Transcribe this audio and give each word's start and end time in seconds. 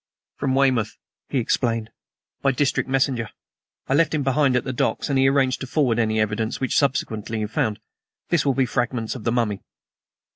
"From 0.37 0.55
Weymouth," 0.55 0.97
he 1.29 1.37
explained, 1.37 1.91
"by 2.41 2.51
district 2.53 2.89
messenger. 2.89 3.29
I 3.87 3.93
left 3.93 4.15
him 4.15 4.23
behind 4.23 4.55
at 4.55 4.63
the 4.63 4.73
docks, 4.73 5.11
and 5.11 5.19
he 5.19 5.29
arranged 5.29 5.61
to 5.61 5.67
forward 5.67 5.99
any 5.99 6.19
evidence 6.19 6.59
which 6.59 6.75
subsequently 6.75 7.37
he 7.37 7.45
found. 7.45 7.77
This 8.29 8.43
will 8.43 8.55
be 8.55 8.65
fragments 8.65 9.13
of 9.13 9.25
the 9.25 9.31
mummy." 9.31 9.61